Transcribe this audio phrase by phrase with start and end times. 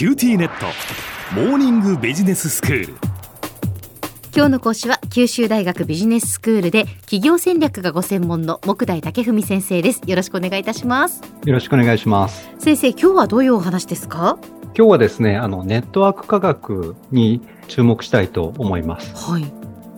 [0.00, 0.64] QTnet。
[1.34, 2.94] モーニングビジネススクール。
[4.34, 10.00] 今日の講師は九州大学ビジネススクールで企業戦略がご専門の目代武史先生です。
[10.06, 11.20] よろしくお願いいたします。
[11.44, 12.48] よろしくお願いします。
[12.58, 14.38] 先生今日はどういうお話ですか？
[14.74, 19.30] 今日はですねあのネットワーク科学に注目したいと思います。
[19.30, 19.52] はい。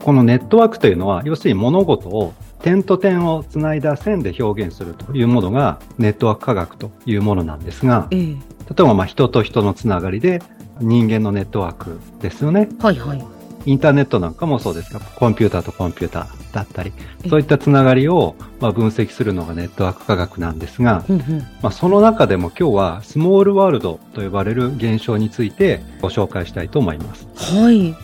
[0.00, 8.36] このネットワークというのは要するに物事を点と点をつないだ線で表現するというものがネットワーク科学というものなんですが、ええ
[8.68, 10.40] 例えばまあ人と人のつながりで
[10.80, 12.68] 人間のネットワークですよね。
[12.80, 13.24] はいはい。
[13.66, 16.92] インターネットなんかもそうですが、コンピューターとコンピューターだったり。
[16.96, 21.38] ええ、そういったつながりをまあ分析するのがネットワーク科学なんですが、うんうん。
[21.60, 27.26] まあ、その中でも今日はスモールワールドと呼ばれる現象についてご紹介したいと思います。
[27.36, 27.94] はい。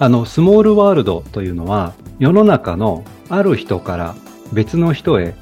[0.00, 4.14] あの、スモールワールドというのは、世の中のある人から
[4.52, 5.34] 別の人へ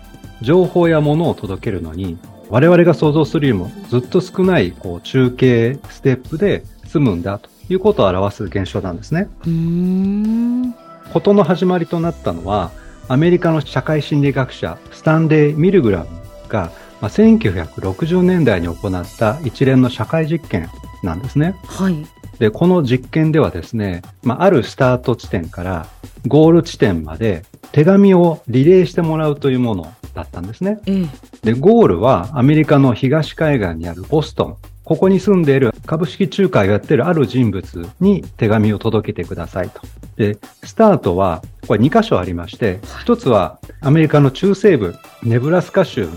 [0.43, 2.19] 情報や物を届けるのに、
[2.53, 9.31] 我々が想像するよりもずっと少ないこう中継ステップで済むんだということを表す現象なんですね。
[9.47, 10.75] うーん
[11.15, 12.71] ことの始まりとなったのは、
[13.09, 16.09] アメリカの社会心理学者スタンレー・ミルグラム
[16.49, 20.69] が、まあ、1960年代に行った一連の社会実験
[21.03, 21.57] なんですね。
[21.65, 22.07] はい
[22.39, 25.87] で、この実験ではですね、まあ、あるスタート地点から
[26.27, 30.81] ゴール地点まで手紙をリレーしてもらうというものだったんですね。
[30.87, 31.07] ええ
[31.43, 34.57] で、ゴールはアメリカの東海岸にあるボストン。
[34.85, 39.81] ここに住んでいる株式仲介をやっているある人物に手紙を届けてくださいと。
[40.17, 46.09] で、スタートは、これ2箇所ありまして、1つはアメリカの中西部、ネブラスカ州、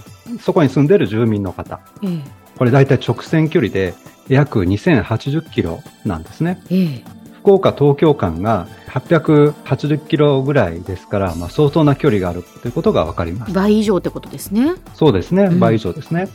[0.42, 1.80] そこに住んでいる住民の方。
[2.04, 3.94] ええこれ大体直線距離で
[4.30, 6.62] 約2080キロなんですね。
[6.70, 7.04] ええ
[7.42, 13.54] 福岡東京間が880キロぐらいですから、まあ、相当な距離があるということがわかります。
[13.54, 16.28] 倍以上ってことですねそうですね、うん倍以上ですね。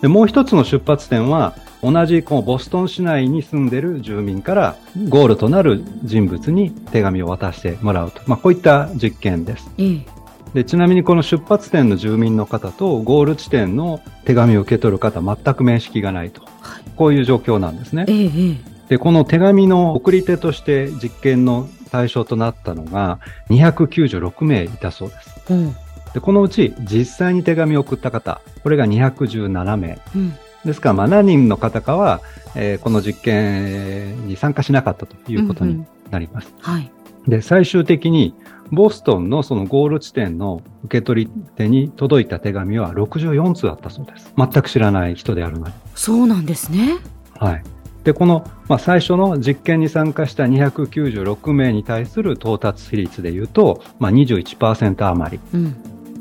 [0.00, 4.76] でもう一つの出発点は、同じこうボストン市内に住んでいる住民から
[5.08, 8.20] ゴールとなる人物に手紙を渡してもらうと。
[8.26, 9.70] まあ、こういった実験です。
[9.78, 10.06] ええ
[10.54, 16.40] でちなみにこの出発点の住民の方とゴール地点の手紙を受け取る方、全く面識がないと。
[16.60, 18.06] はいこういう状況なんですね。
[18.08, 23.18] えええで、この手紙の送り手として実験の対象となったのが
[23.50, 25.40] 296名いたそうです。
[25.50, 25.76] えうん
[26.14, 29.98] で、このうち実際に手紙を送った方、これが217名。
[30.14, 32.20] うんですから、まあ何人の方かは、
[32.56, 36.52] えーこの実験に参加しなかったということにうんうんなります。
[36.60, 36.90] はい
[37.28, 38.34] で、最終的に
[38.70, 44.32] ボストンのそのゴール地点の受け取り手に届いた手紙は64通あったそうです。
[44.36, 45.72] 全く知らない人であるのに。
[45.94, 46.96] そうなんですね
[47.38, 47.62] はい。
[48.06, 55.40] で、この、まあ、最初の実験に参加した296名に対する到達比率で言うと、まあ、21%余り。
[55.52, 55.76] うん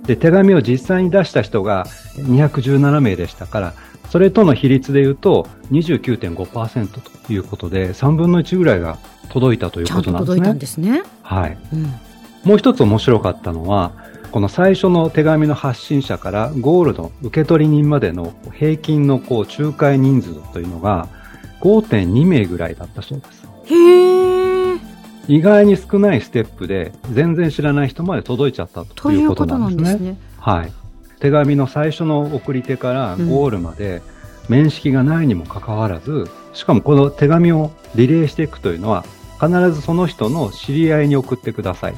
[0.05, 1.85] で、手紙を実際に出した人が
[2.17, 3.73] 217名でしたから、
[4.11, 10.59] それとの比率で言うと29.5%ということで、3分の1ぐらいが届いたということなんですんと届いたんね。
[10.59, 11.57] ですねはい。
[11.73, 11.93] うん
[12.43, 13.93] もう一つ面白かったのは、
[14.31, 21.07] この最初の手紙の発信者からゴールの受け取り人までの平均のこう仲介人数というのが
[21.61, 23.47] 5.2名ぐらいだったそうです。
[23.65, 24.79] へえ
[25.27, 30.73] 意外に少ないステップで全然知らない人まで届いちゃったとといううこととなんんですすねはい。
[31.19, 34.01] 手紙の最初の送り手からゴールまで
[34.49, 39.03] 面識がないにもかかわらず、しかもこの手紙をリレーしていくというのは
[39.39, 41.95] 必ずその人の知り合いに送ってください。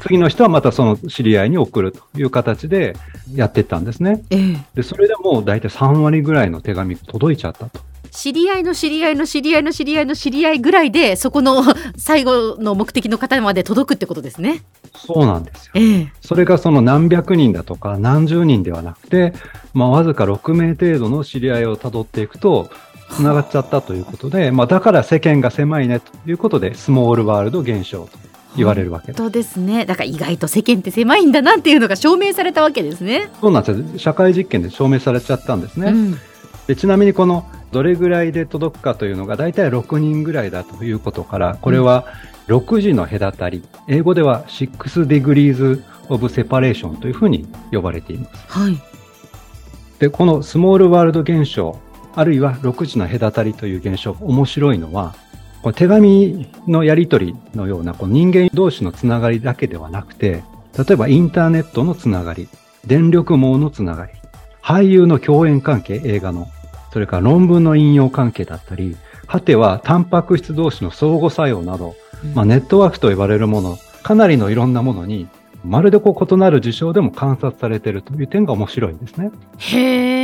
[0.00, 2.96] 次の人はまたその知り合いに送るという形で
[3.34, 4.22] やっていったんですね。
[4.30, 7.80] ええで、それでもう大体3割ぐらいの手紙届いちゃったと。
[8.16, 11.62] 知り合いの知り合いの知り合いの知り合いの知り合いぐらいでそこの
[11.98, 14.62] 最後の目的の方まで届くってことですね。
[14.94, 15.72] そうなんですよ。
[15.74, 19.34] ええそれがその何百人だとか何十人ではなくて、
[19.74, 22.70] まあ、わずか6名程度の知り合いをたどっていくと、
[23.10, 28.18] 繋がっちゃったということで、まあ、だから世間が狭いねということで、スモールワールド現象と
[28.56, 29.18] 言われるわけです。
[29.18, 29.84] そうですね。
[29.84, 33.28] だから意外と世間って狭いんだなっていうのが証明されたわけですね。
[33.40, 33.98] そうなんですよ。
[33.98, 35.90] 社会実験で証明されちゃったんですね。
[35.90, 36.18] うん
[36.66, 42.06] でちなみにこのどれぐらいで届くかというのが大体6人ぐらいだということから、これは
[42.48, 48.46] 6時の隔たり、英語では6 degrees of separation というふうに呼ばれています。
[48.48, 48.78] はい。
[49.98, 51.78] で、このスモールワールド現象、
[52.14, 55.14] あるいは6時の隔たりという現象、面白いのは、
[55.62, 60.44] この手紙のやり取りのようなこの人間同士のつながりだけではなくて、
[60.78, 62.48] 例えばインターネットのつながり、
[62.86, 64.12] 電力網のつながり、
[64.66, 66.48] 俳優の共演関係、映画の、
[66.92, 68.96] それから論文の引用関係だったり、
[69.28, 71.94] 果てはタンパク質同士の相互作用など、
[72.34, 75.28] まあ、ネットワークと呼ばれるもの、かなりのいろんなものに、
[75.64, 79.30] まるでこう異なる事象でも観察されているという点が面白いんですね。
[79.58, 80.15] へえ。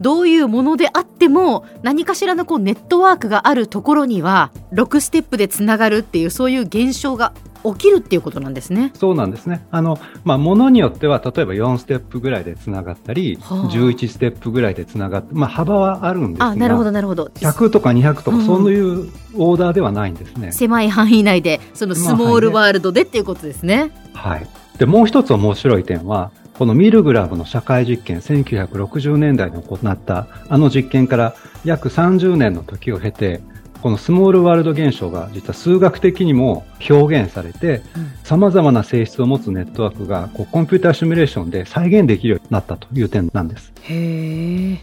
[0.00, 7.32] どういうものであっても何かしらのこうネットワークがあるところには6ステップでつながるっていうそういう現象が
[7.64, 8.92] 起きるっていうことなんですね。
[8.94, 9.66] そうなんですね。
[9.70, 17.30] あの、まあ、ものによっては、例えば4ステップぐらいでつながったり、はあ11ステップぐらいでつながって、まあ、幅はあるんですが、あ、なるほどなるほど。
[17.34, 20.52] 100とか200とか、うんそういうオーダーではないんですね。
[20.52, 23.90] 狭い範囲内でそのスモールワールドでっていうことですね。
[24.14, 24.46] はい。
[24.78, 33.40] で、もう一つ面白い点は、このミルグラムの社会実験、1960年代に行ったあの実験から約30年の時を経て、
[33.80, 37.82] このスモールワールド現象が実は数学的にも表現されて、
[38.24, 43.72] 様々な性質を持つネットワークがこうコンピューターシミュレーションで再現できるようになったという点なんです。
[43.82, 44.80] へえ。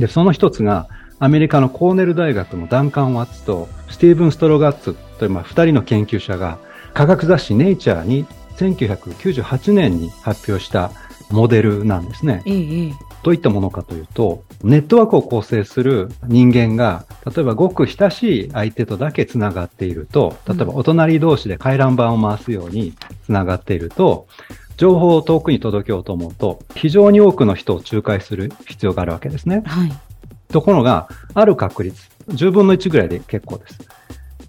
[0.00, 0.88] で、その一つが、
[1.20, 6.58] アメリカのコーネル大学のダンカン・ワッツとスティーブン・ストロガッツというまあ二人の研究者が
[6.92, 8.26] 科学雑誌ネイチャーに
[8.56, 10.90] 1998年に発表した
[11.30, 12.42] モデルなんですね。
[12.46, 12.92] ええええ。
[13.22, 22.94] どういったものかというと、ネットワークを構成する人間が、例えばごく親しい相手とだけ繋がっていると、例えばお隣同士で回覧板を回すように
[23.26, 24.26] 繋がっていると、
[24.76, 29.62] 情報を遠くに届けようと思うと、非常に多くの人を仲介する必要があるわけですね。
[29.64, 29.92] はい。
[30.48, 33.78] ところが、ある確率、10分の1ぐらいで結構です。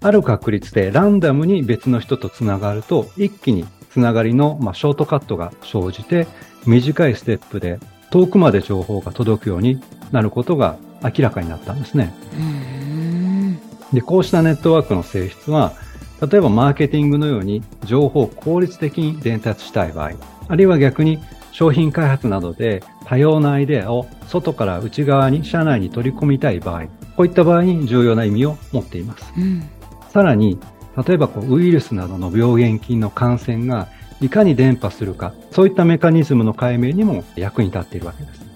[0.02, 6.26] ある確率でランダムに別の人とつながると、一気につながりの、まあ、ショートカットが生じて、
[6.66, 7.78] 短いステップで
[8.10, 9.80] 遠くまで情報が届くように
[10.12, 12.14] なることが明らかになったんですね。
[13.92, 15.72] で、こうしたネットワークの性質は、
[16.20, 20.12] 例えばマーケティングのように情報を効率的に伝達したい場合、
[20.48, 21.18] あるいは逆に
[21.52, 26.86] 商品開発などで多様なアイデアを外から内側に社内に取り込みたい場合、
[27.16, 29.32] こういった場合に重要な意味を持っています。
[29.36, 29.62] うん。
[30.10, 30.58] さらに、
[31.06, 33.88] 例えばこうウイルスなどの病原菌の感染が
[34.20, 38.46] いかに伝播するか、そういったメカニズムの解明にも役に立っているわけです。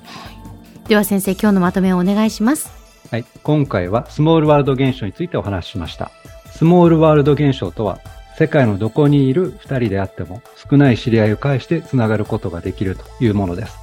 [0.89, 2.71] では先生今日のまとめをお願いします。
[3.11, 3.25] はい。
[3.43, 6.11] 今回はスモールワールド現象についてお話ししました。
[6.51, 8.01] スモールワールド現象とは、
[8.39, 13.77] 世界のどこにいる二人であっても少ない知り合いを介してつながることができるというものです。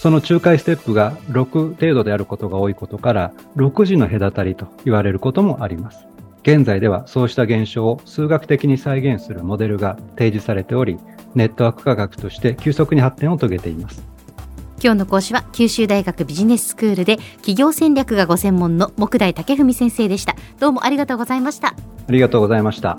[0.00, 6.06] その仲介ステップが6程度であることが多いことから、6時の隔たりと言われることもあります。
[6.44, 10.98] 現在ではそうした現象を数学的に再現するモデルが提示されており、
[11.34, 14.04] ネットワーク科学として急速に発展を遂げています。
[14.82, 20.36] 今日の講師は九州大学ビジネススクールで企業戦略がご専門の目代武史先生でした。
[20.60, 21.68] どうもありがとうございました。
[21.68, 22.98] ありがとうございました。